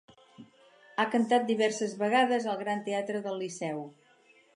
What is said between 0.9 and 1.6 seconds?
Ha cantat